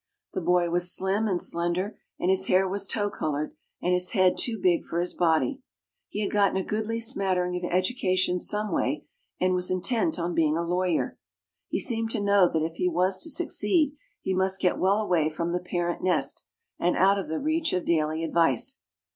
[0.33, 3.53] The boy was slim and slender and his hair was tow colored
[3.83, 5.61] and his head too big for his body.
[6.09, 9.05] He had gotten a goodly smattering of education some way
[9.39, 11.19] and was intent on being a lawyer.
[11.69, 15.29] He seemed to know that if he was to succeed he must get well away
[15.29, 16.45] from the parent nest,
[16.79, 18.81] and out of the reach of daily advice.